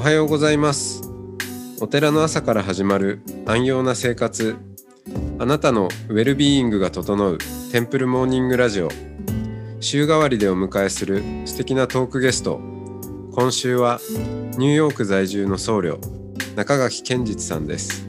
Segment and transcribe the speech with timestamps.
[0.00, 1.02] おはようございます。
[1.78, 4.56] お寺の朝から始まる安養な生活。
[5.38, 7.36] あなたのウェルビーイングが整う
[7.70, 8.88] テンプルモーニングラジオ。
[9.80, 12.62] 週替わりでお迎えする素敵なトークゲスト。
[13.34, 14.00] 今週は
[14.56, 15.98] ニューヨーク在住の僧侶
[16.56, 18.08] 中垣健実さんです。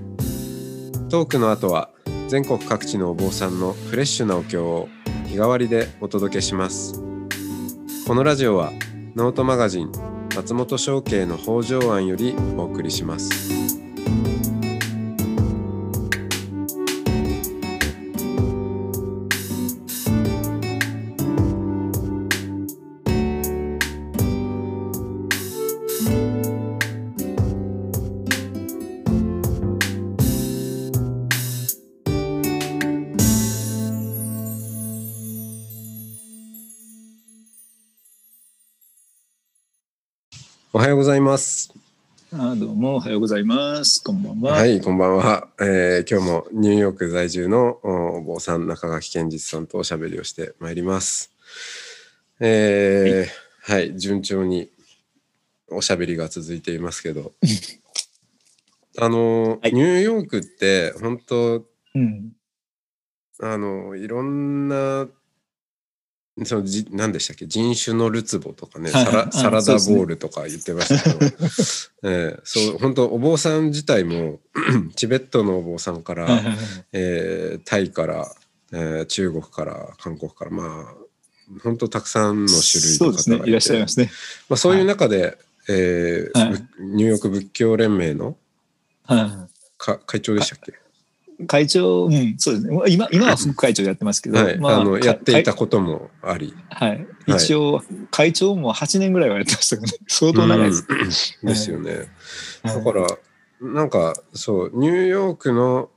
[1.09, 1.89] トークの後は
[2.29, 4.87] 全国各地のお坊さんのフレッシュなお経を
[5.27, 7.03] 日替わりでお届けします。
[8.07, 8.71] このラジオは
[9.17, 10.10] ノートマガジン
[10.41, 13.50] 松本商家の北条庵よりお送りします。
[40.81, 41.71] はようございます
[42.33, 44.03] あどうもおはようございます。
[44.03, 44.53] こんばんは。
[44.53, 51.31] はい、こんばんは、えー今日もニューヨーク在住のおお坊さん中垣健実さんとおしゃべりをしてまいります。
[52.39, 54.71] えーはい、順調に
[55.69, 57.33] おしゃべりが続いていますけど、
[58.97, 62.31] あの、はいニューヨークって本当うん。
[63.39, 65.07] あのいろんな
[66.45, 67.45] そのじ何でしたっけ？
[67.45, 69.13] 人種のるつぼとかね、はいはい。
[69.13, 71.25] サラあサラダボールとか言ってましたけど、
[72.09, 74.39] ええそう本当お坊さん自体も
[74.95, 76.55] チベットのお坊さんから、はいはいはい。
[76.93, 78.35] えータイから、
[78.71, 80.95] えー中国から韓国からまあ
[81.63, 83.35] 本当たくさんの種類のそうですね。
[83.35, 83.47] 方が。
[83.49, 84.09] いらっしゃいますね。
[84.47, 86.49] まあ、そういう中で、えーはい。
[86.79, 88.37] ぶニューヨーク仏教連盟の
[89.03, 89.47] は
[89.77, 90.75] か会長でしたっけ、い
[91.47, 92.77] 会長、うん、そうですね。
[92.87, 96.53] 今、今は副会長やってますけど、はいあのかやっていたかこともあり。
[96.69, 97.07] はい。
[97.27, 99.97] 一応、会長も8年ぐらいはやってましたからね。
[100.07, 101.37] 相当長いです。
[101.41, 101.91] うんですよね。
[101.93, 102.07] はい
[102.63, 103.07] だから
[103.61, 105.91] なんかそうニューヨークの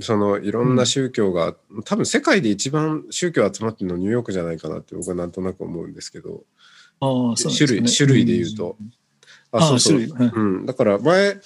[0.00, 1.54] そのいろんな宗教が、
[1.86, 6.44] 多分世界で一番宗教集まってるのニューヨークじゃないかなって僕はなんとなく思うんですけど
[7.00, 8.76] あね種類種類で言うと。
[9.52, 11.38] ああそうそう、うん、だから前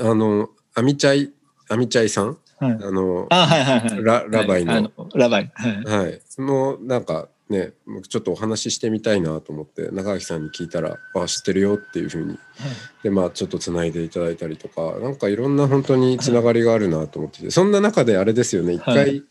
[0.00, 1.32] あのアミチャイ
[1.68, 2.36] アミチャイさん？
[2.58, 2.72] はい。
[2.72, 4.02] あのあはいはいはい。
[4.02, 4.72] ララバイの。
[4.96, 5.50] はラバイ。
[5.54, 5.84] はい。
[5.84, 12.38] はい、もうなんかね僕ちょっとお話ししてみたいなと思って中垣さんに聞いたら「あ知ってるよ」っていうふうに。
[13.02, 18.74] でまあちょっとつないでいただいたりとかなんかいろんな本当につながりがあるなと思っててそんな中であれですよね。
[18.74, 19.22] 一回、はい。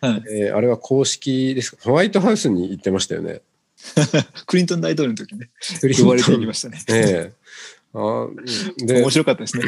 [0.00, 0.22] はい。
[0.30, 1.78] えーあれは公式ですか？
[1.84, 3.40] ホワイトハウスに行ってましたよね。
[4.46, 5.50] クリントン大統領の時ね、
[5.80, 6.06] クリントン。
[6.06, 6.82] 呼ばれていきましたね。
[6.88, 7.32] ええ
[7.98, 8.28] あ
[8.84, 9.64] で面白かったですね。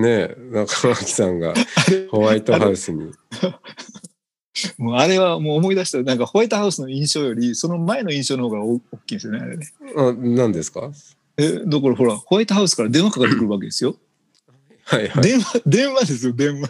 [0.00, 1.54] ねえ中垣さんが
[2.10, 3.12] ホワイトハウスに
[4.76, 9.72] もうあれはもう思い出したら、なんかホワイトハウスの印象より、その前の印象の方が大大きいんですよね、あれね。
[9.96, 10.90] あ何ですか？
[11.36, 13.94] え、だからほら、ホワイトハウスから電話かかってくるわけですよ。
[14.84, 16.68] はいはい、電話、電話ですよ、電話。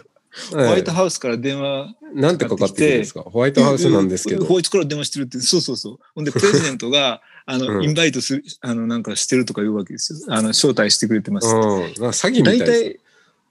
[0.51, 1.95] ホワイトはハウスから電話。
[2.15, 3.21] い、なんてかかってくるんですか？
[3.21, 5.99] ホワイトハウスなんですけどホワイトから電話してるって、そうそうそう。
[6.15, 10.19] ほんで、 プレジデントが、あの、うんインバイトする、あの、なんかしてるとか言うわけですよ。
[10.29, 11.47] あの、招待してくれてます。
[11.47, 12.99] うん、なんか詐欺みたい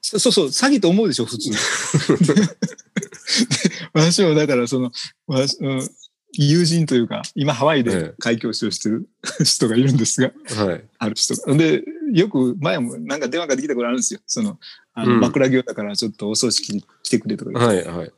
[0.01, 1.51] そそうそう、詐欺と思うでしょ、普通。
[3.93, 4.93] 私もだから、その、
[5.27, 5.89] 私うん
[6.33, 9.09] 友人というか、今ハワイええで開教師をしてる
[9.45, 10.31] 人がいるんですが、
[10.65, 11.57] はいある人が。
[11.57, 14.21] で、よく前もなんか電話ができたことあるんですよ。
[14.27, 14.59] その、
[14.99, 18.13] あのうん枕業だからちょっとお葬式に来てくれとか言って、はいはい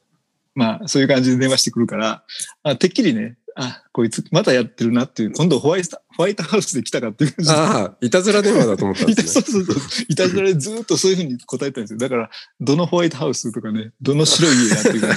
[0.55, 2.25] まあそういう感じで電話してくるから、
[2.65, 10.05] あてっきりね、あ、こいつまたやってるなっていう、今度ホワイトホワイトハウスで来たかっていう感じでああいたずら電話だと思ったんいたですね そうそうそう。
[10.09, 11.99] いたずらでずっとそういうふうに答えたんですよ。
[11.99, 12.31] だから、
[12.61, 15.17] どのホワイトハウスとかね、どの白い家やっていう感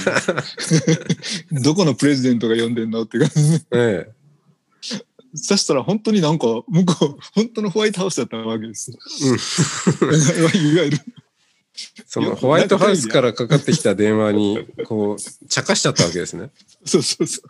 [0.68, 0.98] じで
[1.62, 3.64] どこのプレジデントが呼んでんのっていう感じで。
[3.72, 4.08] え
[5.36, 8.98] そしたら本当になんか、向こう、本当のホワイトハウスだったわけですよ。
[10.02, 10.14] えうん、
[10.74, 10.98] いわゆる。
[12.06, 16.50] そのホワイトハウスからかかってきた電話にこう茶化しちゃったわけですね。
[16.84, 17.48] そうそうそう。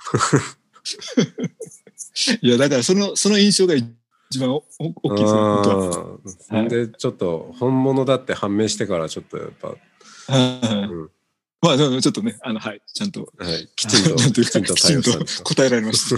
[2.40, 5.24] いや、だからその、その印象が一番大きい
[6.24, 9.76] ですね、でちょっと本物だって判明してからちょっとやっぱ、は
[10.38, 11.10] いうん
[11.64, 15.12] まあ、ちょっとね、あの、はい、ちゃんと、はい、 きちんときちんと。
[15.44, 16.16] 答えられました。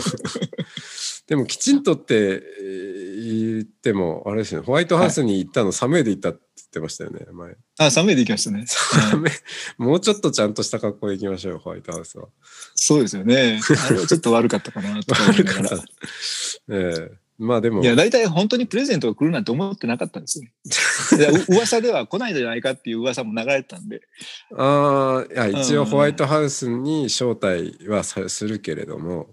[1.27, 7.55] でもきちんとってえー言ってもあれですねホワイトハウスに行ったの寒いで行ったって言ってましたよね前。
[7.79, 8.65] あ、寒いで行きましたね。
[8.67, 9.31] 寒い
[9.79, 12.29] もうちょっとちゃんとした格好で行きましょうよホワイトハウスは。
[12.75, 13.61] そうですよね。
[13.89, 15.71] あれはちょっと悪かったかなとか思いながら。
[16.71, 20.53] ええまあでもいや、大体本当にプレゼントが来るなんて思ってなかったんですよね。
[21.19, 24.01] いやう 噂では来ないんじゃないかっていう噂も流れてたんで。
[24.57, 29.29] ああいや一応うんホワイトハウスに招待はさするけれども、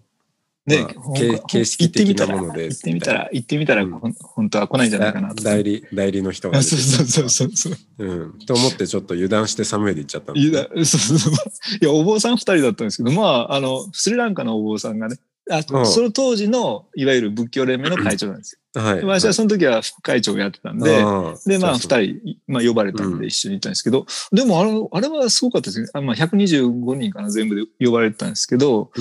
[0.66, 5.50] ね、まあ形形式的なもので行ってみたら、行ってみたら、本当は来ないんじゃないかなとか。
[5.50, 8.06] 代理代理の人が そうそうそうそうそう。
[8.06, 11.34] うん、と思ってちょっと油断してサムエで行っちゃったんですいや、そうそうそう。
[11.82, 15.18] いや、お坊さん二人だったんですけど、まあ、あの、スリランカのお坊さんがね、
[15.52, 18.82] あうんその当時の、いわゆる仏教連盟の会長なんですよ。
[18.82, 18.98] はい。
[18.98, 25.90] で私はその時は副会長をやってたんで、あーで、まあ、二人、まあ、呼ばれたんうんで一緒に行ったんですけど、でもあれ、あれはすごかったですね。
[25.94, 28.92] あまあ、125人かな、全部で呼ばれてたんですけど、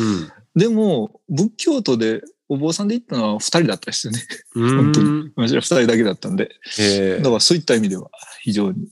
[0.56, 4.20] でも、仏教徒で、お坊さんで行ったのは二人だったですよね。
[4.56, 4.76] うん。
[4.76, 6.50] 本当にうん私は二人だけだったんで。
[7.18, 8.10] だからそういった意味では、
[8.42, 8.88] 非常に、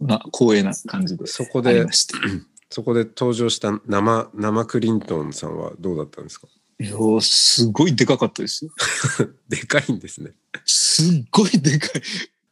[0.00, 2.14] まあ、光栄な感じでそこでありま、して。
[2.70, 6.46] そこで登場した生、生クリントンさんはどうだったんですか？
[6.78, 8.70] いやーすごいでかかったですよ。
[9.48, 10.30] でかいんですね。
[10.64, 12.02] すっごいでかい。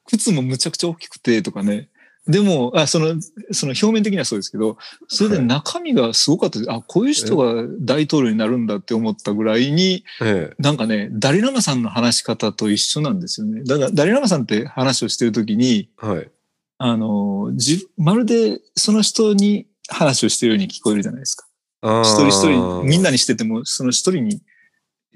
[0.07, 1.89] 靴もむちゃくちゃ大きくてとかね。
[2.27, 3.15] でも、あその、
[3.53, 4.77] その表面的にはそうですけど、
[5.07, 6.71] それで中身がすごかったです。
[6.71, 13.63] あ、こういう人が大統領になるんだって思ったぐらいに、えなんかね、ダリラマさんの話し方と一緒なんですよね。
[13.65, 16.07] だから、ダリラマさんって話をしてるときに、え。
[16.07, 16.31] はい。
[16.77, 21.47] あの、じ、まるでその人に話をしてるように聞こえるじゃないですか。
[21.83, 24.43] 一人一人、みんなにしてても、その一人に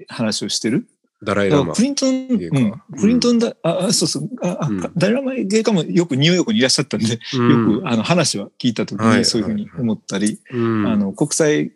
[0.07, 0.87] 話をしてる。
[1.23, 1.65] ダライラマ。
[1.65, 1.81] だからク。
[1.83, 4.91] リントン、うん、クリントンだ、あ、あそうそう、あ、あうん。
[4.95, 7.81] ダイラマ芸家もよくニューヨークにいらっしゃったんで、ようん。
[7.81, 10.87] くあの話は聞いたときはいにそういうふうに思ったり、うん。
[10.87, 11.71] あの、国際、へ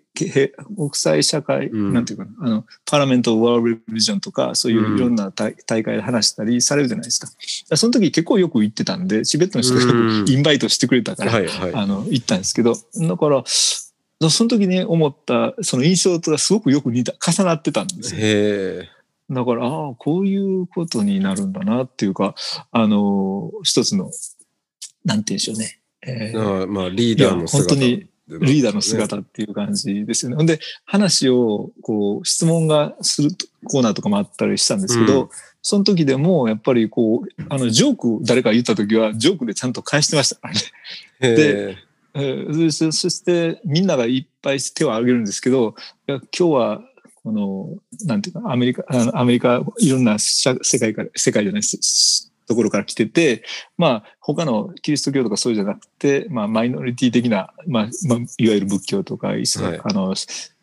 [0.76, 7.28] 国際社会、うんなんていうかな、あの、パーラメント・ワールド・レビジョンとか、そういういろんな大大会で話したりされるじゃないですか。
[7.28, 7.38] だか
[7.70, 11.74] らその時結構よく行ってたんで、チベットの人がインバイトしてくれたから、はいはい。
[11.74, 18.88] あの、行ったんですけど、だから、その時に思った、その印象とはすごくよく似た、重なってたんですよ。
[19.30, 22.34] だから、ああ、こういうことになるんだなっていうか、
[22.72, 24.10] あの、一つの、
[25.06, 25.80] なんて言うんでしょうね。
[26.02, 27.76] えーあーまあ、リーダーの姿。
[27.76, 30.38] いや本リーダーの姿っていう感じですよね。
[30.38, 33.32] ほんで、話を、こう、質問がする
[33.64, 35.30] コーナーとかもあったりしたんですけど、うん
[35.68, 40.62] その時でも、やっぱりこう、あの、ジョークを誰か言った時は、ジョークでちゃんと返してましたからね。
[41.20, 41.78] へで
[42.14, 45.76] えーそそして、みんながいっぱい手を挙げるんですけど、
[46.08, 46.82] いや今日は、
[47.22, 47.76] この、
[48.06, 53.44] なんていうか、アメリカ、あのアメリカ、いろんな社世界から、世界じゃないです、ところから来てて、
[53.78, 60.16] まあ、他のキリスト教とかそうじゃなくて、まあ、マイノリティ的な、まあ、まあ、いわゆる仏教とか、イスラはいあの、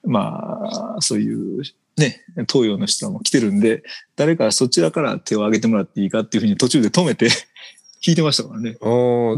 [0.04, 0.60] ま
[0.96, 1.62] あ、そういう、
[1.96, 3.82] ね、東洋の人も来てるんで、
[4.16, 7.28] 誰かそちらから手を挙げてもらっていいかっていうふうに途中で止めて
[8.04, 8.76] 聞いてましたからね。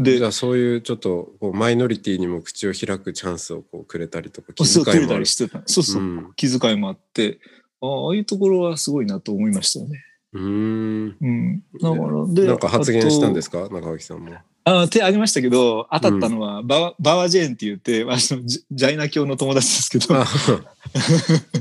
[0.03, 5.25] でじゃあそういうちょっとこうマイノリティにも口を開くチャンスをこうくれたりとか気遣いもある。
[5.25, 5.47] そう
[5.83, 6.01] そう。
[6.01, 7.39] うん気遣いもあって、
[7.81, 10.03] あああいうところはすごいなと思いましたよね。
[10.33, 11.63] うーんうん。
[11.81, 13.67] だから、で、なんか発言したんですか？
[13.69, 14.33] か中垣さんも。
[14.65, 20.25] あ手挙げましたけど、当たったのはバワ、バワジェーンって言って、私のジジャイナ教の友達ですけど、あ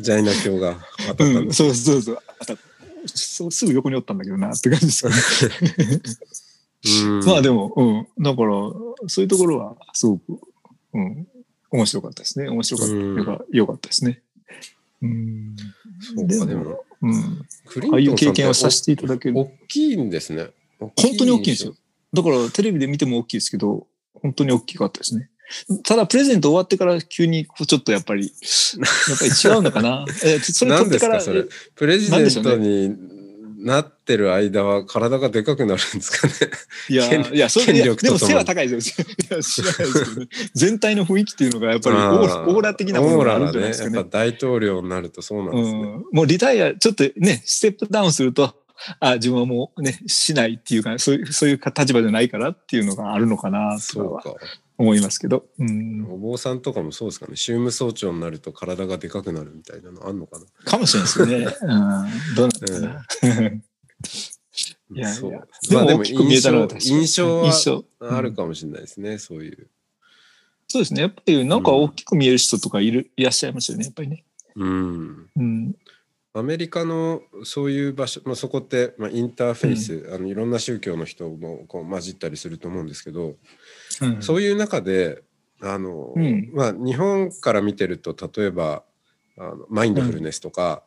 [0.01, 0.77] ジャイナ教が
[1.07, 1.57] 当たったんうん、です。
[1.59, 2.19] そうそうそう。
[2.41, 2.63] 当たった
[3.09, 5.17] そうすぐ横におったんだけどなって感じですよね。
[7.09, 8.23] うん まあでも、うん。
[8.23, 8.53] だから、
[9.09, 10.41] そういうところはすごく、
[10.95, 11.27] うん。
[11.71, 12.49] 面白かったですね。
[12.49, 13.57] 面白かった。
[13.57, 14.21] よかったですね。
[15.03, 15.57] うん。
[16.01, 17.47] そうかでもうん。
[17.67, 19.39] クリンああいう経験をさせていただける。
[19.39, 20.49] 大きいんですね。
[20.79, 21.75] 本当に大きいんですよ。。
[22.13, 25.31] だからテレビで見ても大きいですけど、本当に大きかったですね。
[25.85, 30.05] ただプレゼント終わってから急にこうちょっとやっぱり、やっぱり違うのかな。
[30.25, 31.23] えそれ何取ってから。
[31.75, 32.97] プレジデントに
[33.59, 36.35] なってる間は体がでかくなるんですかね。
[36.89, 39.07] いや、権いや、それいや権力とともにでも背は高いですよ。
[39.31, 40.29] いや、知らないですけどね。
[40.55, 43.97] 全体の雰囲気っていうのがやっぱりオーオーラ的なものがあるんじゃないオーラがね。
[43.97, 44.05] やっですかね。
[44.05, 45.81] ぱ大統領になるとそうなんですね。
[45.81, 48.55] うん、もうリタイア、ちょっとね、ステップダウンすると、
[49.01, 54.35] あ自分はもうね、しないっていうか、そういう、そういう立場じゃないからっていうのがあるのかな、とはそうか。
[54.79, 55.47] 思いますけど。
[55.59, 56.07] うん。
[56.11, 57.37] お坊さんとかもそうですかね。
[57.37, 60.47] 宗務総長になると体がでかくなるみたいなのあんのかな。
[60.65, 61.35] かもしれないですよね。
[61.37, 62.35] うん。
[62.35, 63.51] どうなのかな。
[64.89, 65.37] いやいやそうで
[65.77, 69.19] もまあ大きく見えた印象はあるかもしれないですね。
[69.19, 69.69] そういう。
[70.69, 71.03] そうですね。
[71.03, 74.25] やっぱりなんか大きく見える人とかいる、いらっしゃいますよね、やっぱりね。
[74.57, 75.31] うん。
[75.37, 75.75] うん。
[76.35, 83.37] アメリカのそういう場所、まあ、そこって、まあ、インターフェイス、あのいろんな宗教の人もこう混じったりすると思うんですけど、
[84.03, 85.23] うん、そういう中で
[85.61, 86.51] あの、うん。
[86.53, 88.83] まあ、日本から見てると例えば
[89.39, 90.83] あのマインドフルネスとか、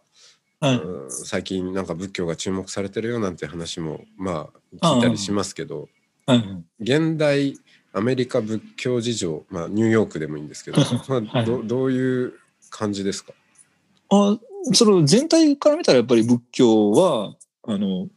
[0.62, 1.04] うん。
[1.04, 4.50] うん最近なんか仏教が注目されてるよなんて話もま
[4.82, 5.88] あ聞いたりしますけど、
[6.28, 6.66] うん。
[6.80, 7.58] 現代
[7.94, 10.78] アメリカ仏教事情、まあ、ニューヨークでもいいんですけど、
[11.08, 12.34] まあ、どどういう
[12.70, 13.34] 感じですか？
[14.12, 14.38] あ
[14.74, 18.08] その全体から見たらやっぱり仏教は、あの、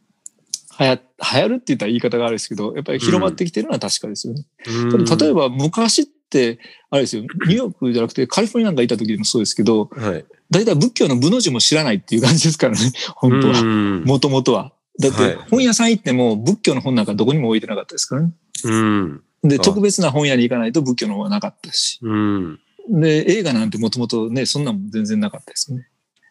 [0.79, 0.99] 流行
[1.35, 4.45] 流行るって言ったら言い方があるんですけど、やっぱり広まってきてるのは確かですよね。
[4.91, 13.59] ただ例えば、ば昔って、あれですよ、ニューヨークじゃなくてカリフォルニアなんかいた時でもそうですけど、はい大体仏教の部の字も知らないっていう感じですからね、 本当は。
[13.59, 14.71] うんもともとは。
[14.99, 18.33] だってはい本屋さん行っても仏教の本なんかどこにも置いてなかったですからね。
[18.65, 19.21] うん。
[19.43, 21.97] で、あ特別な本屋に行かないと仏教の本はなかったし。
[22.03, 22.59] うん。
[22.89, 25.87] で、映画なんてもともとね、そんなんも全然なかったですよね。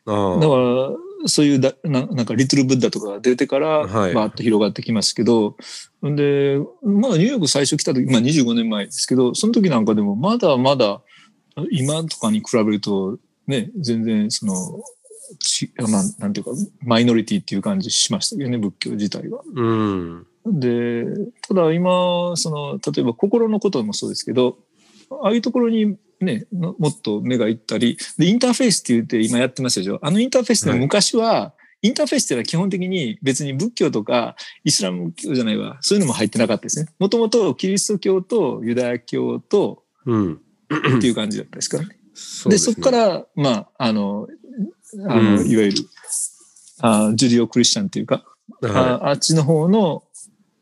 [0.07, 0.91] だから、
[1.27, 5.57] そういうだな、なんか、リトルブッダとかが出てから、はいバーッと広がってきますけど、
[6.03, 11.03] で、まだニューヨーク最初来た時、まあ25年前ですけど、その時なんかでも、まだまだ、
[11.71, 14.55] 今とかに比べると、ね、全然、その、
[15.39, 19.43] ちまあ、なんていうか、マイノリティっていう感じしましたけどね、仏教自体は。
[19.55, 20.27] うん。
[20.47, 21.05] で、
[21.47, 24.59] ただ今、その、例えば心のこともそうですけど、
[25.23, 29.99] ああいうところにね、のもっと目がいったり、で、インターフェースって言って今やってますでしょ？
[30.03, 36.89] あのインターフェースではい昔は、インターフェースっていうのは基本的に別に仏教とかイスラム教じゃないわ、そういうのも入ってなかったですね。
[36.99, 40.41] もともとキリスト教とユダヤ教とうん。
[40.97, 41.99] っていう感じだったですからね。
[42.15, 44.27] そで、そこから、まあ、あの、
[45.07, 45.77] あの、うんいわゆる、
[46.81, 48.25] あジュディオ・クリスチャンっていうか、
[48.63, 50.03] はああっちの方の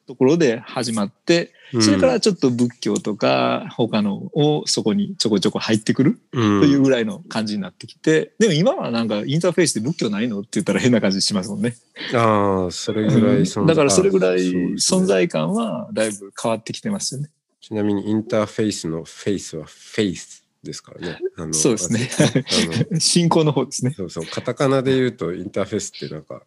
[0.09, 1.60] ところで始まって、い。
[1.81, 11.77] それからちょっと仏教とか他のをそこにちょこちょこ入ってくるうん、というぐらいの感じになってきて、でも今はなんかインターフェースで仏教ないのって言ったら変な感じしますもんね。
[12.15, 14.39] ああ、それぐらい存在、だからそれぐらい
[14.75, 17.31] 存在感はだいぶ変わってきてますよね。
[17.61, 21.19] ちなみにインターフェイスのフェイスはフェイスですからね。
[21.37, 23.93] あのそうですねあの 信仰の方ですね。
[23.97, 26.43] そうそう、カタカナで言うとインターフェースってなんか、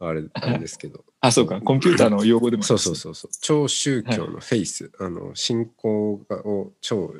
[0.00, 1.60] あれあれですけど、 あ、そうか。
[1.60, 7.14] コンピューターの用語でも そうそうそうそう、超宗教のフェイス、あの信仰がを超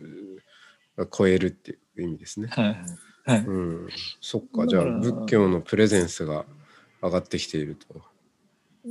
[0.96, 2.48] が超えるっていう意味ですね。
[2.48, 2.76] はい。
[3.24, 3.44] はい。
[3.44, 3.88] うん、
[4.20, 6.46] そっか、じゃあ仏教のプレゼンスが
[7.02, 8.02] 上がってきていると。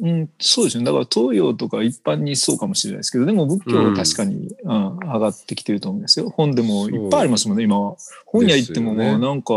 [0.01, 0.83] うん、そうですね。
[0.83, 6.29] だから東洋とか一般にそうかもしれないですけど、でも仏教は確かに、うん上がってきてると思うんですよ。
[6.29, 7.95] 本でもいっぱいありますもんね、今は。
[8.25, 9.53] 本屋行ってもですよねなんか、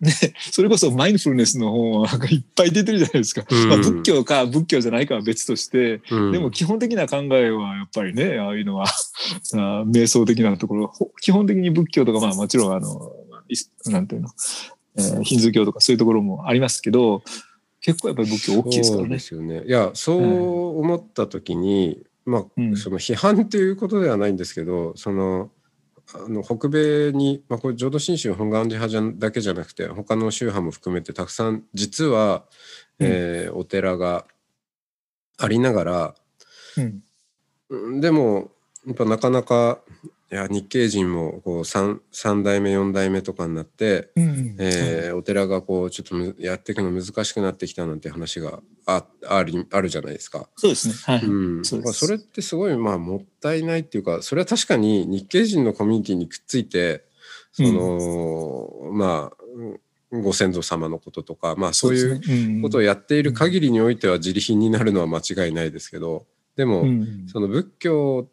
[0.00, 0.12] ね、
[0.52, 3.44] それこそマインドフルネスの本はなんかいっぱい出てるじゃないですか。
[3.50, 8.86] うんまあ、仏教か仏教じゃないかは別として、うんでも基本的な考えはやっぱりね、ああいうのは、
[9.54, 13.12] あ瞑想的なところ、ほ基本的に仏教とか、まあもちろんあの、
[13.86, 14.28] なんていうの、
[14.96, 17.22] えーヒンズー教とかそういうところもありますけど、
[17.80, 19.18] 結構やっぱり仏教大きいですからねで。
[19.18, 19.64] すよね。
[19.64, 25.50] いや、そう思った時に、まあ、うんその批判ということではないんですけど、その、
[26.12, 32.44] あの北米に、まあ、これ浄土真宗本願寺派じゃだけじゃなくて他の宗派も含めてたくさん実は、
[32.98, 34.26] うんえーお寺が
[35.38, 36.14] ありながら
[36.76, 37.02] うん
[37.68, 38.50] うんでも
[38.86, 39.80] やっぱなかなか
[40.32, 50.48] いや日系人もこう 3, 3代目4代目とかになって、うんえーお寺がこうちょっとむやっていくの難しくなってきたなんて話があありあるじゃないですか。
[50.56, 50.94] そうですね。
[51.04, 51.24] はい。
[51.24, 51.84] うん、そうです。
[51.86, 57.04] まあそれってすごいまあもったいないっていうかそれは確かに日系人のコミュニティにくっついて
[57.52, 59.80] その、まあうん
[60.12, 67.26] ご先祖様のこととかまあそういううことをやっている限りにおいては自利品になるのは間違いないですけどでも、うん。
[67.28, 68.28] その仏教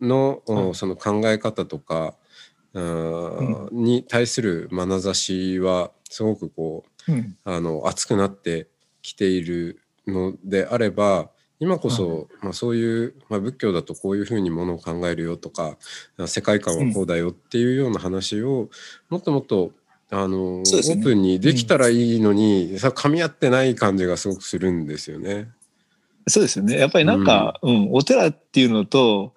[0.00, 2.14] の、はいその考え方とか、
[2.74, 3.68] うん。
[3.72, 7.36] に対する眼差しはすごくこううん。
[7.44, 8.68] あの熱くなって
[9.02, 15.76] きているのであれば今こそ、まあ、そういう、まあ、仏教だとこういうふうにものを考えるよとか
[16.26, 18.68] 世界観はこうだよっていうような話を
[19.08, 19.72] もっともっと
[20.10, 20.62] あの、ね。
[20.62, 25.50] オープンにできたらいいのに、さ噛み合ってない感じがすごくするんですよね。
[26.26, 26.78] そうですよね。
[26.78, 29.34] やっぱりなんか、うん、お寺っていうのと、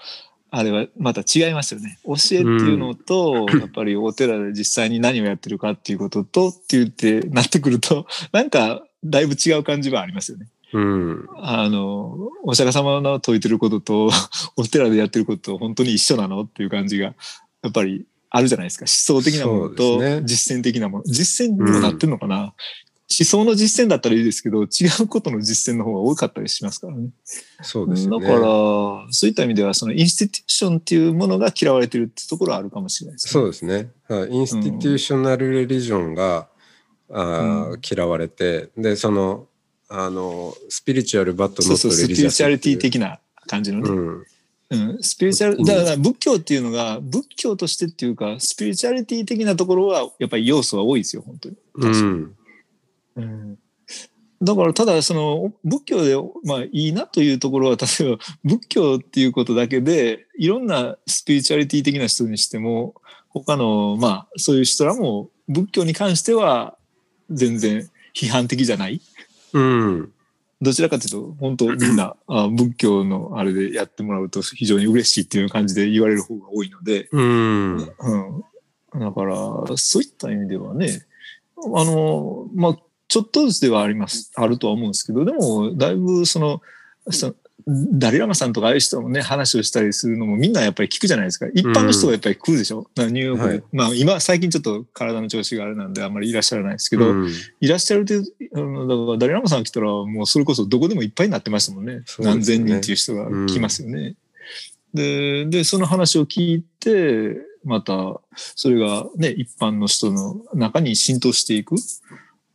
[0.54, 1.98] あれはまた違いますよね。
[2.04, 10.48] 教えっていうのと、やっぱりお寺で実際に何をやってるかっていうこととって言ってなってくると、 なんかだいぶ違う感じはありますよね。
[10.74, 14.12] うん、あの、お釈迦様の説いてることと、
[14.58, 17.16] お寺でやってることと本当に一緒なのっていう感じが、
[17.64, 18.84] やっぱりあるじゃないですか。
[18.84, 21.04] 思想的なものと実践的なもの。
[21.06, 22.54] 実践にもなってるのかな、
[23.20, 24.68] 思想の実践だったらいいですけど、違
[25.04, 27.10] うことの実践の方が多かったりしますからね。
[27.62, 28.26] そうですよね。
[28.26, 28.42] だから、
[29.12, 33.92] そういった意味では、そのインスティテューションっていうものが嫌われてるってところはあるかもしれないです、そうですね。
[34.08, 36.48] はいインスティテューショナルレリジョンが、
[37.10, 37.22] う
[37.76, 39.48] ん嫌われてでその
[39.90, 43.90] あのスピリチュアルバットノットそうそう、スピレリチュアリティ的な感じのね。
[43.90, 44.26] うん
[44.72, 51.56] うん、スピリチュアル、うんだから仏教っていうのが、仏教としてっていうか、スピリチュアリティ的なところは、やっぱり要素は多いですよ、本当に。
[51.76, 52.36] うん
[53.16, 53.60] うん。
[54.44, 62.96] だから、ただ、その、仏教で、まあ、いいなというところは、例えば、仏教っていうことだけで、いろんなスピリチュアリティ的な人にしても、
[63.30, 66.76] 他の、まあ、そういう人らも、仏教に関しては、
[67.30, 69.00] 全然批判的じゃない。
[69.54, 70.12] うん。
[70.62, 77.78] どちらかというと、本当みんな、あ仏教のあれでやってもらうと非常に嬉しいっていう感じで言われる方が多いので、うん。
[77.78, 77.90] うん、
[79.00, 79.36] だから、
[79.76, 81.06] そういった意味ではね、
[81.58, 82.78] あの、まあ、
[83.12, 86.62] ちょっとずつではあります、あるとは思うんですけど、でも、だいぶその、
[87.10, 87.36] その
[87.68, 91.48] ダリラマさんとかああいう人もね、話をしたりするのもみんなやっぱり聞くじゃないですか。
[91.54, 93.50] 一般の人がやっぱり来るでしょ、だからニューヨークで。
[93.50, 93.64] はい。
[93.74, 97.30] まあ今、最近ちょっと体の調子があれなんであんまりいらっしゃらないですけど、うん。
[97.60, 98.16] いらっしゃるって、
[98.56, 101.96] あのだからダリラマさん来たらもうそれこそどこでもいっぱいになってましたもんね。
[101.98, 102.04] ね。
[102.20, 104.16] 何千人っていう人が来ますよね。
[104.94, 111.76] で、で、その話を聞いて、また、それがね、一般の人の中に浸透していく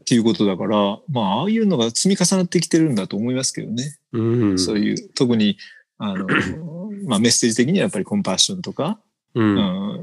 [0.07, 3.97] っていうことだから、まあ、ああいうのが積み重なってきてるんだと思いますけどね。
[4.13, 5.59] うんそういう、特に、
[5.99, 6.29] あの、
[7.07, 9.01] まあ、メッセージ的にはやっぱりコンパッションとか、
[9.35, 10.01] うん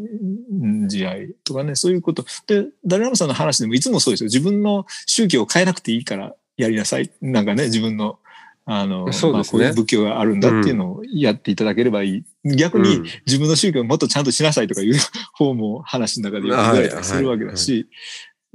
[0.62, 2.26] うん、慈愛とかね、そういうこと。
[2.48, 4.26] で、ダリラムさんの話でもいつもそうですよ。
[4.26, 7.10] 自分の宗教を変えなくていいからやりなさい。
[7.22, 8.20] なんかね、自分の、
[8.66, 12.56] あの、そうねまあ、こういう仏教があるんだっていうのをやっていただければいい。
[12.58, 14.96] 逆にうん自分の宗教をもっとちゃんとしなさいとかいう
[15.34, 17.88] 方も話の中で言われたりするわけだし、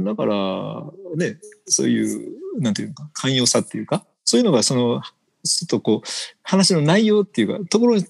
[0.00, 0.84] だから、
[1.16, 5.02] ね、そういう、なんていうのか、寛容さっていうか、そういうのがその、
[5.44, 6.08] ちょっとこう、
[6.42, 8.04] 話の内容っていうか、ところに、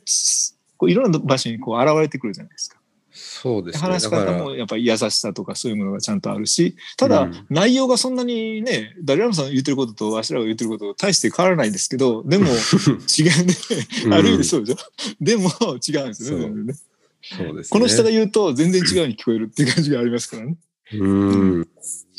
[0.77, 2.79] こういろんな場所にこう現れてくるじゃないですか。
[3.41, 3.81] そうですね。
[3.81, 12.55] 話しだから方もやっぱり優しさとかそういうものがちゃんとあるし、ただ、うん内容がそんなにね、ダリラムさんの言ってることとわしらが言ってること大して変わらないんですけど、でも 違う
[13.45, 13.55] ね。
[14.07, 14.77] うんある意味そうでしょ。
[15.21, 15.51] でも
[15.87, 16.75] 違うんですよねね。
[17.23, 17.69] そうですね。
[17.71, 20.57] この人が言うと全然違うに聞こえるっていう感じがありますからね。
[20.93, 21.69] うん。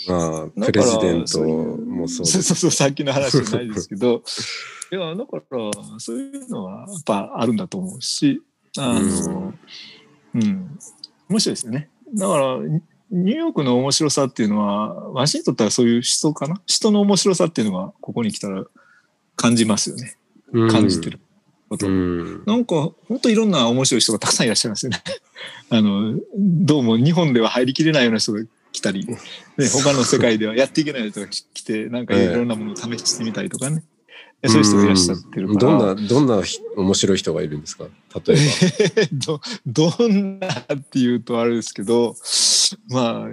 [0.07, 2.25] まあ、プレジデントもそう。
[2.25, 4.23] そうそうさっきの話じゃないですけど、
[4.91, 8.41] いや、だから、そういうのはやっぱあるんだと思うし、
[8.77, 9.53] あの、
[10.35, 10.79] うん、
[11.29, 11.89] 面白いですよね。
[12.13, 16.61] だから、ニニューヨークの面白さっていうのは、わしにとってはそういう人かな？
[16.67, 18.65] 人の面白さっていうのが、ここに来たら
[19.35, 20.15] 感じますよね。
[20.51, 21.19] うん感じてる
[21.69, 21.87] こと。
[21.87, 22.43] うん。
[22.45, 25.01] なんか、本当いろんな面白い人がたくさんいらっしゃいますよね。
[25.69, 29.17] あの、どうも日本では入りきれないような人が来たり、ね、
[29.73, 33.83] 他の世界ではやっていけない人が来て、なんかいろんなものを試してみたりとかね。
[34.45, 35.53] そういう人がいらっしゃってる。
[35.57, 37.85] どんな、どんなひ面白い人がいるんですか？
[38.25, 42.15] 例え ど、どんなっていうとあれですけど、
[42.89, 43.29] まあ、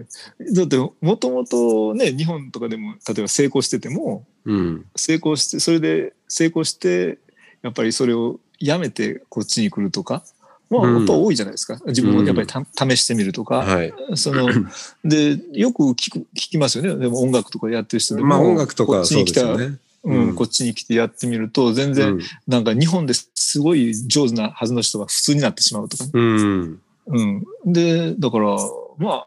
[0.53, 4.53] だってもともとね、日本とかでも、例えば成功してても、ば。
[4.53, 4.85] うん。
[4.97, 7.19] 成功して、それで成功して、
[7.63, 10.25] やっぱりそれをやめてこっちに来るとか、
[10.69, 11.81] まあ、うんやっぱ多いじゃないですか。
[11.87, 13.59] 自分もやっぱりた、試してみるとか。
[13.59, 13.93] はい。
[14.15, 14.49] その、
[15.05, 16.97] で、よく聞く、聞きますよね。
[16.97, 18.27] でも音楽とかやってる人でも。
[18.27, 19.79] まあ音楽とかこっちそうに来た、ですよね。
[20.05, 26.11] うん、うんこっちに来てやってみると、全然、うんなんか日本ですごい上手なはずの人が普通になってしまうとかね。
[26.15, 26.81] うん。
[27.07, 27.45] うん。
[27.65, 28.57] で、だから、
[28.99, 29.27] まあ、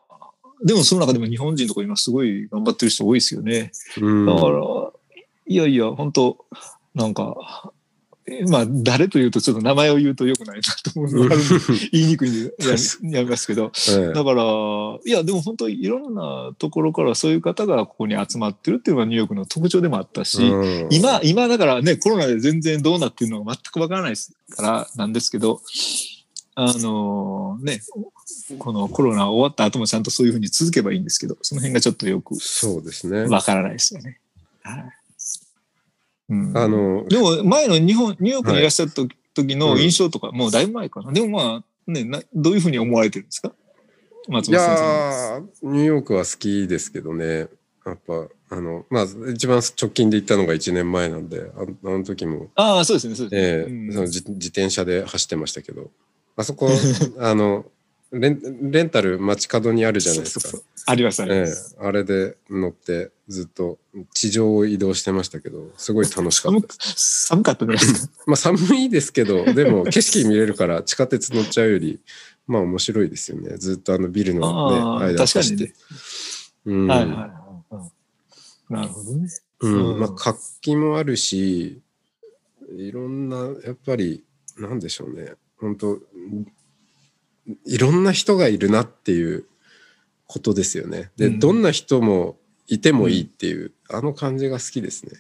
[0.64, 3.72] でもその中でも日本人とか今すごい頑張ってる人多いですよね。
[4.02, 4.26] うん。
[4.26, 4.60] だから、
[5.48, 6.38] いやいや、本当
[6.96, 7.79] なんか、え
[8.50, 11.36] まあ、誰というとちょっと名前を言うと良くないなと思うのが
[11.92, 14.44] 言いにくいんでややめますけど、 ええだから、
[15.06, 25.62] いや、でも本当いろんなところからそういう方がここに集まってるっていうのがニューヨークの特徴でもあったし、うん今、今だからね、コロナで全然どうなってるのが全くわからないですからなんですけど、
[26.56, 27.82] あのね、
[28.58, 33.24] このコロナ終わった後もちゃんとそういうふうに続けばいいんですけど、その辺がちょっとよくそうですね。
[33.24, 34.20] わからないですよね。
[34.64, 34.99] はい。
[36.30, 41.12] うん、あの、でも前の日本、ニューヨークにいらっしゃった時時のうん印象とか、もうだいぶ前かな。
[41.12, 43.54] でもまあ、ね、などういうふうに思われてるんですか？
[44.28, 47.48] 松い本ニューヨークは好きですけどね。
[47.86, 53.42] やっぱ、あの、まあ、一番直近で行ったのが1年前なんで、ああの時も、ああ、そうですね、そうですね。
[53.42, 53.94] ええうん。
[53.94, 55.90] その自自転車で走ってましたけど、
[56.36, 56.70] あそこ、
[57.18, 57.66] あの、
[58.12, 60.42] レンレンタル街角にあるじゃないですか。
[60.42, 61.78] そうそうそうあります、ありええます。
[61.80, 63.78] あれで乗ってずっと
[64.14, 66.76] 地上を移動してましたけど、すごい楽しかった。
[66.80, 68.14] 寒かったじゃないですか。
[68.26, 72.00] まあ寒いですけど、でも景色見れるから地下鉄乗っちゃうより、
[72.48, 73.58] まあ面白いですよね。
[73.58, 75.74] ずっとあのビルの、ね、間確かにね走って。。
[76.66, 77.90] うんはいはいはい
[78.70, 78.76] うん。
[78.76, 79.30] なるほどね。
[79.62, 81.82] うんうんまあ活気もあるし、
[82.76, 84.24] いろんな、やっぱり、
[84.58, 85.34] なんでしょうね。
[85.58, 86.00] 本当
[87.66, 89.46] いろんな人がいるなっていう
[90.28, 91.12] ことですよね。
[91.18, 91.40] で、うん。
[91.40, 95.14] どんな人もいてもいいっていう、あの感じが好きですね。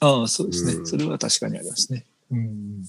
[0.00, 0.72] ああ、そうですね。
[0.74, 0.86] うん。
[0.86, 2.06] それは確かにありますね。
[2.30, 2.84] うん。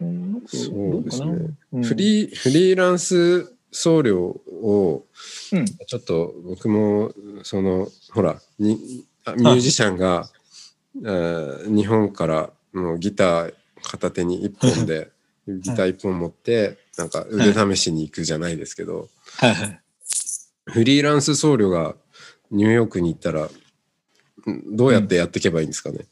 [0.00, 0.42] うん。
[0.46, 1.32] そうですね。
[1.72, 1.82] うん。
[1.82, 5.06] フリー、フリーランス僧侶を、
[5.52, 5.66] うん。
[5.66, 7.12] ちょっと僕も、
[7.42, 10.30] その、ほら、にあミュージシャンが、
[11.04, 15.10] えー日本からもうギター片手に一本で、
[15.46, 19.80] ギター一本持って、なんか腕試しに行くじゃないですけど、はいはい。
[20.64, 21.94] フリーランス僧侶が
[22.50, 23.50] ニューヨークに行ったら、ん
[24.76, 26.06] どうやってやっていけばいいんですかね？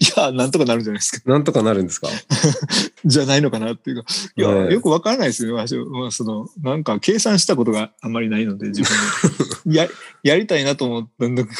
[0.00, 1.30] いや、なんとかなるんじゃないですか。
[1.30, 2.08] なんとかなるんですか？
[3.04, 4.06] じゃないのかなっていうか。
[4.36, 5.58] いや、よくわからないですよね。
[5.66, 9.78] 私まあ、その、なんか計算したことがあんまりないので、自分で。
[9.82, 9.88] や、
[10.22, 11.56] やりたいなと思ったんだけど、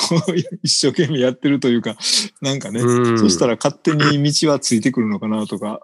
[0.62, 1.96] 一生懸命やってるというか、
[2.40, 5.80] なんかね、うんそしたら勝手に道はついてくるのかなとか、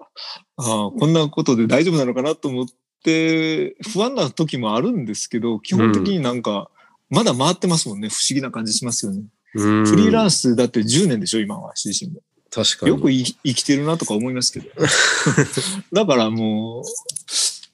[0.56, 2.66] ああこんなことで大丈夫なのかなと思っ
[3.02, 6.70] て、不安な時もあるんですけど、基本的になんか、
[7.10, 8.08] まだ回ってますもんね。
[8.08, 9.22] 不思議な感じしますよね。
[9.54, 12.20] うんフリーランスだって10年でしょ、今は、私自身も。
[12.50, 12.90] 確かに。
[12.90, 14.66] よくい生きてるなとか思いますけど。
[15.92, 16.82] だからも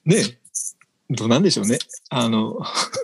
[0.05, 0.39] う、ね、
[1.09, 1.77] どうなんでしょうね。
[2.09, 2.59] あの、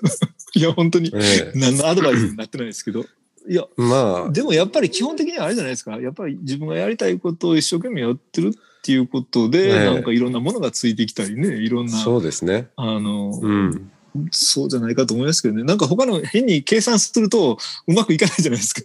[0.56, 3.06] いや、本当にええ何のアドバイスになってないですけど。
[3.50, 6.00] いや、まあ、でもやっぱり基本的にはあれじゃないですか。
[6.00, 12.70] やっぱり自分がやりたいことを一生懸命やってるっていうことで、ええなんかいろんなものがついてきたりね、いろんな、そうですね。
[12.76, 13.92] あの、うん。
[14.32, 15.64] そうじゃないかと思いますけどね。
[15.64, 18.82] なんか他の変に計算するとうまくいかないじゃないですか。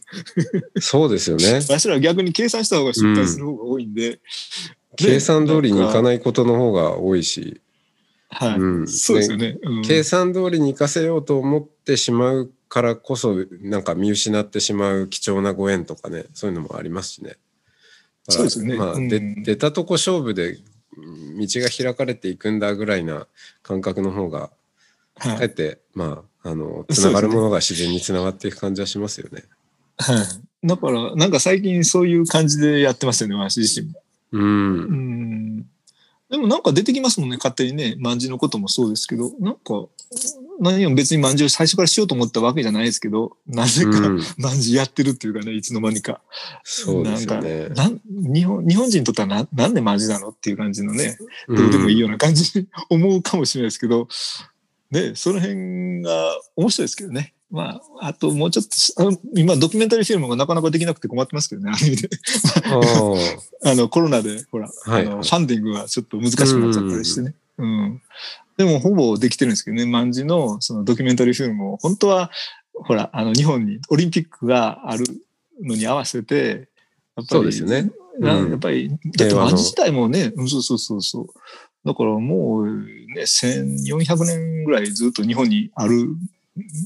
[0.80, 1.54] そうですよね。
[1.62, 4.20] 私らは逆に計算した方が失敗する方が多いんで。
[4.96, 6.02] 計算通りにいかい。
[6.02, 7.60] ないことの方が多いし、
[8.28, 8.58] はい。
[8.58, 9.58] うんそうですよね。
[9.62, 17.36] うん計算通りに生かせようと思ってしまうからこそなんか見失ってしまう貴重なご縁とかねそういうのもありますしね。
[18.28, 20.58] そうですよねまあ、出たとこ勝負で
[20.96, 23.26] うん道が開かれていくんだぐらいな
[23.62, 24.50] 感覚の方が
[25.16, 29.44] はいかえってまああのつながるものが自然につながっていく感じはしますよね。
[29.98, 30.66] はい。
[30.66, 34.00] だから、なんか最近そういう感じでやってますよね、私自身も。
[34.32, 34.38] う。
[34.38, 35.66] うんん。
[36.30, 37.96] でもなんか出てきますもんね、勝手にね。
[37.98, 39.86] 万字のこともそうですけど、なんか、
[40.60, 46.20] 何も別に万字を最初からしようと思ったわけじゃないですけど、なぜかうん万字やってるっていうかね、いつの間にか。
[46.62, 47.68] そうですよね。
[47.70, 54.08] なん日本日本人にとってはななんで万字なのっていう感じのね、どうでもいいような感じに 思うかもしれないですけど、
[54.92, 57.32] ね、その辺が面白いですけどね。
[57.50, 58.64] まあ、あともうちょっ
[58.96, 62.10] と、あの今ドキュメンタリーフィルムがなかなかできなくて困ってますけどね、ある意味で。
[63.64, 67.34] あ あの、コロナで、ほら、はいあのファンディングがちょっと難しくなっちゃったりしてね。
[67.58, 68.02] うん。
[68.56, 72.30] でも、ほぼできてるんですけどね、万字のそのドキュメンタリーフィルムを、本当は、
[72.74, 75.04] ほら、あの、日本にオリンピックがある
[75.60, 77.90] のに合わせて、やっぱり、そうですよね。
[78.18, 81.26] なうんやっぱり、だって万字自体もね、うんそうそうそうそう。
[81.84, 86.08] だからもうね、1400年ぐらいずっと日本にある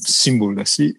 [0.05, 0.99] シンボルだし、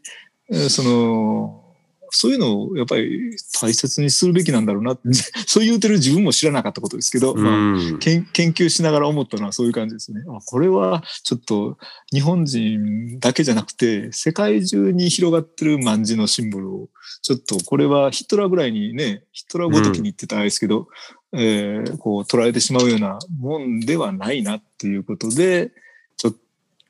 [0.50, 1.64] えーその、
[2.10, 5.02] そういうのをやっぱり大切にするべきなんだろうなって、
[5.46, 10.22] そう言うてる自分も知らなかったことですけど、研究しながら思ったのはそういう感じですね。
[10.30, 11.78] あこれはちょっと
[12.14, 16.90] 日本人だけじゃなくて世界中に広がってる万字のシンボルを
[17.22, 20.88] ちょっとこれはヒトラーぐらいにねヒトラーごときに言ってたんですけど、
[21.34, 25.72] えーこう捉えてしまうようなもんではないなっていうことで
[26.16, 26.36] ちょっ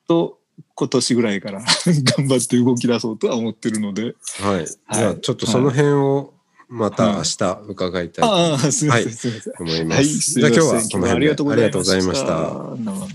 [0.08, 0.38] と
[0.76, 1.60] 今年ぐらいから
[2.18, 4.16] 頑張って動き出そうとは思ってるので。
[4.40, 4.68] はい。
[4.68, 6.34] じゃあちょっとその辺を
[6.70, 9.54] また明日伺いたいとああ、すみません、はいすみません。
[9.60, 9.98] 思います。
[9.98, 12.34] はい、じゃあ今日はこの辺でありがとうございました。
[12.34, 12.84] ありがとうございました。
[12.84, 13.08] なんだあ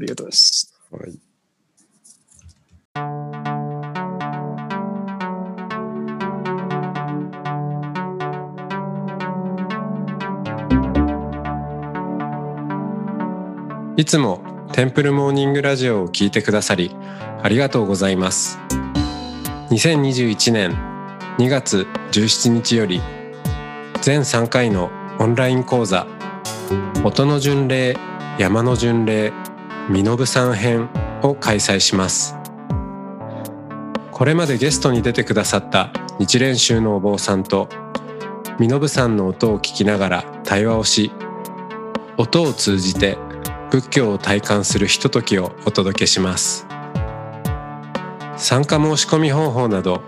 [0.00, 0.74] りがとうございます。
[0.90, 1.25] はい
[13.98, 16.94] いつもテンプルモーニングラジオを聞いてくださり
[17.42, 18.58] ありがとうございます。
[19.70, 20.72] 2021年
[21.38, 23.00] 2月17日より
[24.02, 26.06] 全3回のオンライン講座
[27.04, 27.96] 音の巡礼
[28.38, 29.32] 山の巡礼
[29.88, 30.90] 身延さん編
[31.22, 32.36] を開催します。
[34.12, 37.70] これまでゲストに出てくださった日蓮宗のお坊さんと
[38.58, 41.12] 身延さんの音を聞きながら対話をし
[42.18, 43.16] 音を通じて
[43.76, 46.66] 仏教を体感するひとときをお届けします。
[48.38, 50.00] 参加申し込み方法など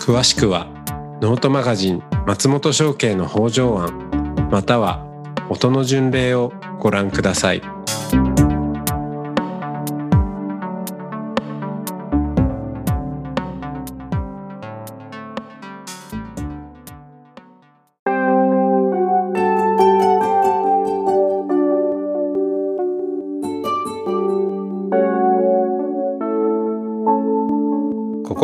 [0.00, 0.68] 詳しくは
[1.20, 5.04] ノートマガジン松本商家の北条案または
[5.48, 7.77] 音の巡礼をご覧ください。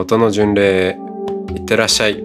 [0.00, 0.98] 音の巡礼へ
[1.54, 2.24] いってらっしゃい。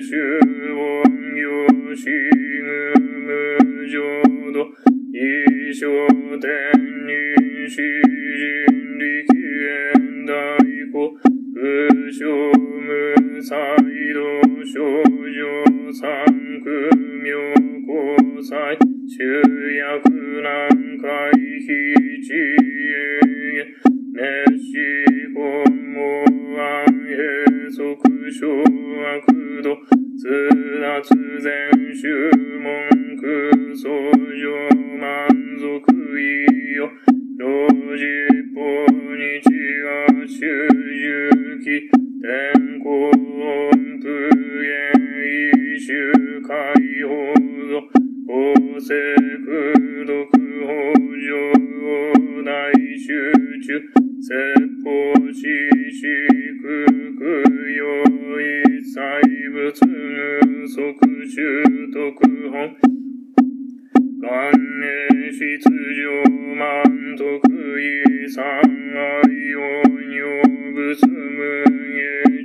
[0.00, 2.43] 修音よし。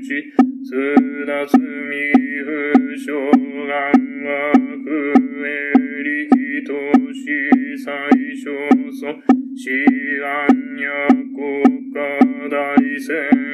[0.02, 1.64] すだつみ
[2.44, 2.48] 不
[2.98, 3.12] 祥
[3.68, 3.92] 願
[4.26, 4.80] 悪
[6.04, 6.34] りき
[6.66, 6.74] と
[7.14, 7.20] し
[7.84, 7.88] 最
[8.38, 8.46] 小
[8.92, 9.02] 祖、
[9.56, 9.70] 死
[10.24, 10.48] 安
[10.80, 10.88] や
[11.36, 11.98] 国家
[12.50, 12.56] 大
[13.00, 13.49] 戦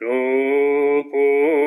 [0.00, 1.57] Locus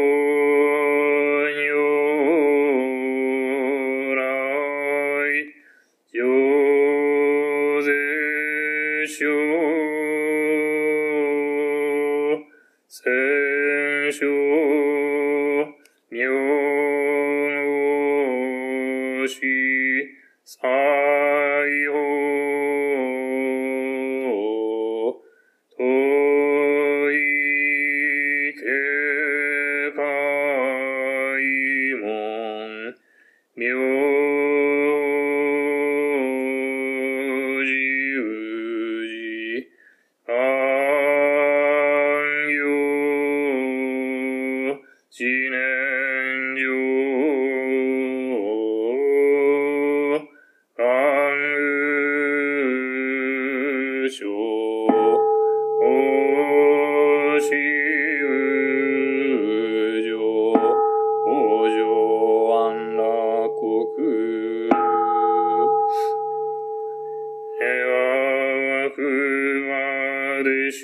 [70.52, 70.84] でし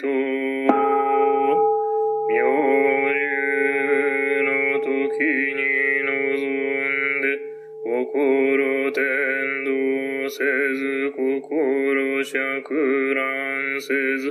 [0.00, 0.12] と、明
[3.10, 3.26] 寿
[4.46, 4.86] の時
[5.58, 5.60] に
[6.06, 6.06] 臨
[6.38, 7.26] んで、
[7.82, 9.02] 心天
[9.64, 9.70] 道
[10.30, 12.34] せず、心釈
[13.14, 14.30] 乱せず、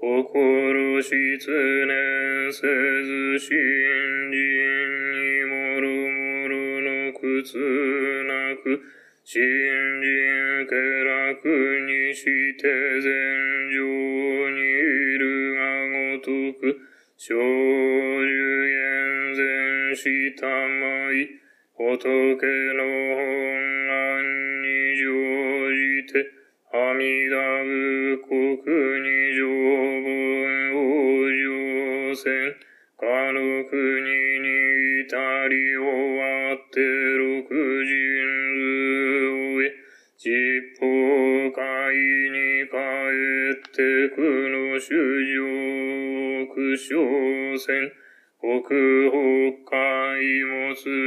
[0.00, 1.12] 心失
[1.86, 1.92] 念
[2.54, 4.32] せず、信心
[5.10, 7.58] にもろもろの苦痛
[8.24, 8.80] なく、
[9.24, 10.36] 信心
[10.68, 11.48] 気楽
[11.80, 12.62] にして
[13.02, 13.35] 禅
[19.96, 20.04] し
[20.38, 21.28] たまい、
[21.74, 22.06] 仏
[22.74, 22.95] の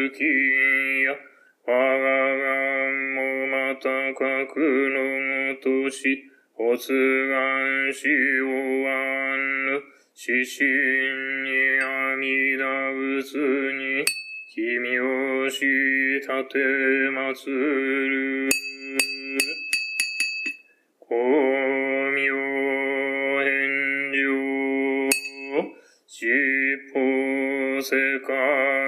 [0.09, 0.23] も月
[1.05, 1.13] や、
[1.65, 2.05] 我が
[2.37, 3.85] 願もまた
[4.17, 4.57] 核
[4.89, 4.97] の
[5.53, 6.25] ごとし、
[6.57, 8.07] 発願し
[8.41, 8.47] お
[8.83, 8.89] わ
[9.37, 9.81] ぬ、
[10.15, 10.65] 死神
[11.43, 11.47] に
[11.79, 12.61] 阿弥陀
[13.21, 13.37] 仏
[13.77, 14.05] に、
[14.55, 16.57] 君をし立て
[17.11, 17.51] 祭
[18.09, 18.49] る。
[20.99, 21.19] 光
[22.15, 22.19] 明
[23.43, 23.47] 返
[24.11, 25.09] 上、
[26.07, 26.17] 七
[26.93, 28.78] 宝世界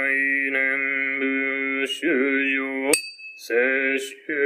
[1.87, 2.91] 修行、
[3.37, 4.40] 世修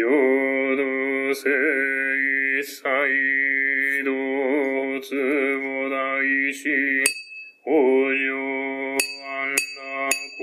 [0.00, 0.08] 平
[0.76, 1.50] 等性
[2.58, 2.82] 一切
[4.02, 4.10] 同
[5.02, 5.14] つ
[5.58, 6.24] ぼ大
[6.54, 7.04] 師、
[7.66, 7.68] 往
[8.16, 8.96] 生
[9.28, 10.40] 安楽国。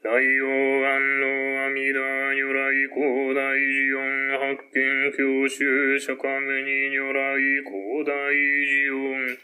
[0.00, 0.46] 大王
[0.84, 1.26] 安の
[1.64, 1.98] 阿弥陀
[2.34, 4.06] 如来広大寺音
[4.38, 4.78] 発見
[5.18, 5.18] 教
[5.48, 7.18] 習釈迦目に如来
[7.64, 9.38] 広大寺音。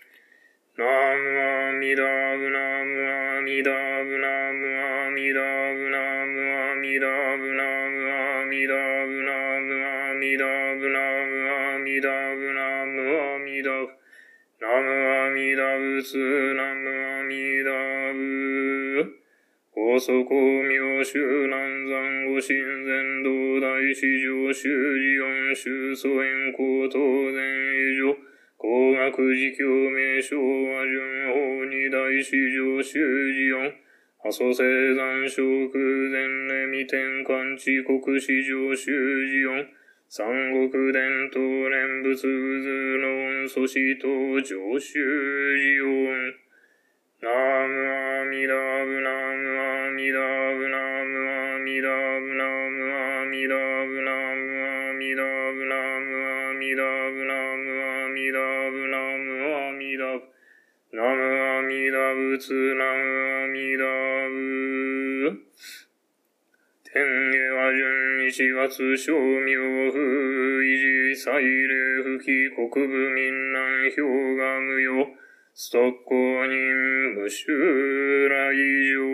[0.77, 0.83] 南
[1.19, 3.84] 無阿弥陀、南無阿弥陀
[19.95, 20.35] 高祖公
[20.65, 23.31] 明宗南山五神禅道
[23.61, 24.69] 大師上修
[24.99, 27.39] 寺四宗祖円高東禅
[27.79, 28.17] 以上。
[28.57, 29.65] 工学寺教
[29.95, 33.73] 名称は順法に大師上修寺四。
[34.25, 34.65] 阿蘇生
[34.97, 35.79] 山小空
[36.11, 39.67] 前年未天官地国史上修寺四。
[40.09, 44.09] 三国伝統念仏図の祖師と
[44.43, 45.84] 上州寺音。
[62.35, 62.99] ミダブツナム
[63.45, 63.85] アミダ
[64.29, 65.39] ブ
[66.83, 66.99] 天
[67.31, 69.55] 下は順一月正明
[69.93, 74.03] 風維持祭礼吹き国部民南氷
[74.37, 75.07] 河無用
[75.55, 76.15] ストッコ
[76.47, 78.33] 人無修来
[78.91, 79.14] 上。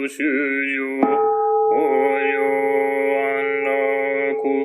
[0.00, 1.78] 諸主上往
[2.32, 2.34] 上
[3.18, 4.64] 安楽国